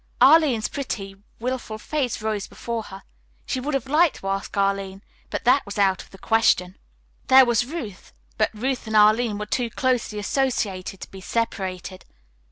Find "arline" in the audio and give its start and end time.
4.57-5.03, 8.95-9.37